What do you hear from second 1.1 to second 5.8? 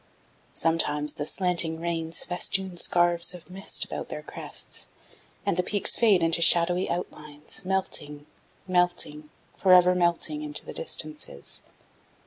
the slanting rains festoon scarfs of mist about their crests, and the